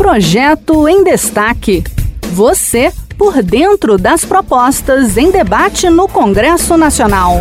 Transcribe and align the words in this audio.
Projeto 0.00 0.88
em 0.88 1.04
Destaque. 1.04 1.84
Você 2.32 2.90
por 3.18 3.42
dentro 3.42 3.98
das 3.98 4.24
propostas 4.24 5.18
em 5.18 5.30
debate 5.30 5.90
no 5.90 6.08
Congresso 6.08 6.74
Nacional. 6.74 7.40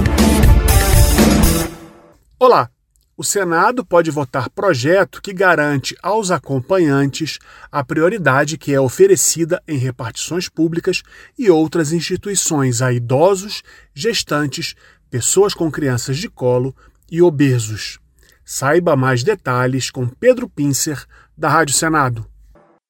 Olá! 2.37 2.69
O 3.15 3.23
Senado 3.23 3.85
pode 3.85 4.11
votar 4.11 4.49
projeto 4.49 5.21
que 5.21 5.31
garante 5.31 5.95
aos 6.03 6.31
acompanhantes 6.31 7.39
a 7.71 7.81
prioridade 7.81 8.57
que 8.57 8.73
é 8.73 8.79
oferecida 8.79 9.63
em 9.65 9.77
repartições 9.77 10.49
públicas 10.49 11.01
e 11.37 11.49
outras 11.49 11.93
instituições 11.93 12.81
a 12.81 12.91
idosos, 12.91 13.63
gestantes, 13.93 14.75
pessoas 15.09 15.53
com 15.53 15.71
crianças 15.71 16.17
de 16.17 16.27
colo 16.27 16.75
e 17.09 17.21
obesos. 17.21 17.99
Saiba 18.43 18.97
mais 18.97 19.23
detalhes 19.23 19.89
com 19.89 20.05
Pedro 20.09 20.49
Pincer, 20.49 21.05
da 21.37 21.47
Rádio 21.47 21.73
Senado. 21.73 22.27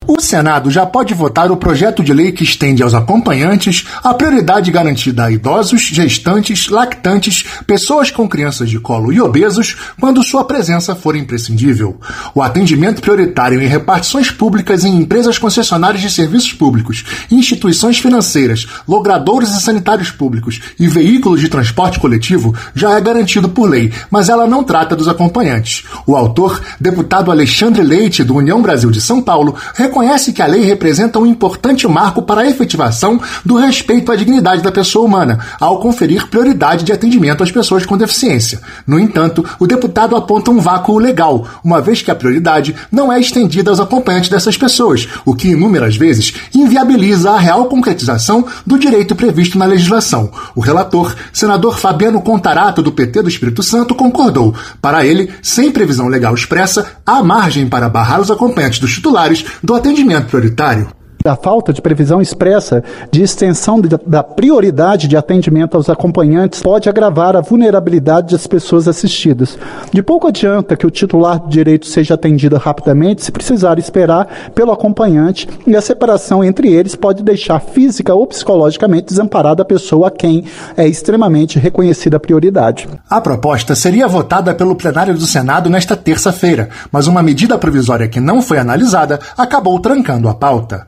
O 0.08 0.22
Senado 0.22 0.72
já 0.72 0.86
pode 0.86 1.14
votar 1.14 1.52
o 1.52 1.58
projeto 1.58 2.02
de 2.02 2.14
lei 2.14 2.32
que 2.32 2.44
estende 2.44 2.82
aos 2.82 2.94
acompanhantes 2.94 3.86
a 4.02 4.14
prioridade 4.14 4.72
garantida 4.72 5.26
a 5.26 5.32
idosos, 5.32 5.82
gestantes, 5.82 6.70
lactantes, 6.70 7.46
pessoas 7.68 8.10
com 8.10 8.28
crianças 8.28 8.70
de 8.70 8.80
colo 8.80 9.12
e 9.12 9.22
obesos 9.22 9.76
quando 10.00 10.24
sua 10.24 10.46
presença 10.46 10.96
for 10.96 11.16
imprescindível. 11.16 12.00
O 12.34 12.42
atendimento 12.42 13.02
prioritário 13.02 13.62
em 13.62 13.68
repartições 13.68 14.32
públicas 14.32 14.84
em 14.84 14.96
empresas 14.96 15.38
concessionárias 15.38 16.02
de 16.02 16.10
serviços 16.10 16.54
públicos, 16.54 17.04
instituições 17.30 18.00
financeiras, 18.00 18.68
logradouros 18.88 19.54
e 19.54 19.62
sanitários 19.62 20.12
públicos 20.12 20.62
e 20.80 20.88
veículos 20.88 21.42
de 21.42 21.50
transporte 21.50 22.00
coletivo 22.00 22.56
já 22.74 22.98
é 22.98 23.02
garantido 23.02 23.50
por 23.50 23.70
lei, 23.70 23.92
mas 24.10 24.30
ela 24.30 24.48
não 24.48 24.64
trata 24.64 24.96
dos 24.96 25.10
acompanhantes. 25.10 25.84
O 26.08 26.16
autor, 26.16 26.62
deputado 26.80 27.32
Alexandre 27.32 27.84
Leite, 27.84 28.24
do 28.24 28.36
União 28.36 28.62
Brasil 28.62 28.90
de 28.90 29.02
São 29.02 29.22
Paulo, 29.22 29.56
reconhece 29.90 30.32
que 30.32 30.42
a 30.42 30.46
lei 30.46 30.64
representa 30.64 31.20
um 31.20 31.26
importante 31.26 31.88
marco 31.88 32.22
para 32.22 32.42
a 32.42 32.48
efetivação 32.48 33.20
do 33.44 33.56
respeito 33.56 34.12
à 34.12 34.16
dignidade 34.16 34.62
da 34.62 34.72
pessoa 34.72 35.06
humana, 35.06 35.40
ao 35.60 35.80
conferir 35.80 36.28
prioridade 36.28 36.86
de 36.86 36.94
atendimento 36.94 37.44
às 37.44 37.52
pessoas 37.52 37.86
com 37.86 37.98
deficiência. 37.98 38.62
No 38.86 39.00
entanto, 39.00 39.44
o 39.60 39.66
deputado 39.66 40.16
aponta 40.16 40.52
um 40.52 40.60
vácuo 40.60 41.00
legal, 41.00 41.48
uma 41.64 41.82
vez 41.82 42.02
que 42.02 42.12
a 42.12 42.16
prioridade 42.16 42.76
não 42.92 43.12
é 43.12 43.20
estendida 43.20 43.72
aos 43.72 43.80
acompanhantes 43.80 44.30
dessas 44.30 44.56
pessoas, 44.56 45.08
o 45.26 45.34
que 45.34 45.50
inúmeras 45.50 45.98
vezes 45.98 46.34
inviabiliza 46.54 47.32
a 47.32 47.40
real 47.40 47.66
concretização 47.66 48.46
do 48.66 48.78
direito 48.78 49.16
previsto 49.16 49.58
na 49.58 49.66
legislação. 49.66 50.32
O 50.56 50.62
relator, 50.62 51.16
senador 51.34 51.80
Fabiano 51.80 52.22
Contarato, 52.22 52.84
do 52.84 52.92
PT 52.92 53.24
do 53.24 53.30
Espírito 53.30 53.64
Santo, 53.64 53.96
concordou. 53.96 54.54
Para 54.82 55.06
ele, 55.06 55.32
sem 55.42 55.72
previsão 55.72 56.08
legal 56.08 56.36
expressa, 56.36 56.86
há 57.06 57.24
margem 57.24 57.68
para 57.68 57.90
barrar 57.90 58.22
os 58.22 58.30
acompanhantes 58.30 58.80
dos 58.80 58.94
titulares 58.94 59.44
do 59.64 59.74
atendimento 59.80 60.28
prioritário 60.28 60.99
da 61.30 61.36
falta 61.36 61.72
de 61.72 61.80
previsão 61.80 62.20
expressa 62.20 62.84
de 63.12 63.22
extensão 63.22 63.80
de, 63.80 63.88
da 63.88 64.24
prioridade 64.24 65.08
de 65.08 65.16
atendimento 65.16 65.78
aos 65.78 65.88
acompanhantes 65.88 66.64
pode 66.64 66.90
agravar 66.90 67.36
a 67.36 67.42
vulnerabilidade 67.42 68.32
das 68.32 68.48
pessoas 68.48 68.88
assistidas. 68.88 69.56
De 69.94 70.02
pouco 70.02 70.26
adianta 70.26 70.76
que 70.76 70.88
o 70.88 70.90
titular 70.90 71.40
do 71.40 71.48
direito 71.48 71.86
seja 71.86 72.16
atendido 72.16 72.58
rapidamente 72.58 73.24
se 73.24 73.32
precisar 73.32 73.78
esperar 73.78 74.28
pelo 74.56 74.72
acompanhante 74.72 75.48
e 75.68 75.76
a 75.76 75.82
separação 75.82 76.44
entre 76.44 76.74
eles 76.74 76.96
pode 76.96 77.22
deixar 77.22 77.60
física 77.60 78.16
ou 78.16 78.26
psicologicamente 78.26 79.06
desamparada 79.06 79.62
a 79.62 79.66
pessoa 79.66 80.08
a 80.08 80.12
quem 80.12 80.46
é 80.76 80.88
extremamente 80.88 81.60
reconhecida 81.60 82.18
a 82.18 82.20
prioridade. 82.20 82.90
A 83.08 83.22
proposta 83.22 83.76
seria 83.76 84.08
votada 84.08 84.56
pelo 84.56 84.76
plenário 84.76 85.14
do 85.14 85.28
Senado 85.28 85.70
nesta 85.70 85.96
terça-feira, 85.96 86.70
mas 86.92 87.06
uma 87.06 87.22
medida 87.22 87.56
provisória 87.60 88.08
que 88.08 88.20
não 88.20 88.42
foi 88.42 88.58
analisada 88.58 89.20
acabou 89.38 89.80
trancando 89.80 90.28
a 90.28 90.34
pauta. 90.34 90.88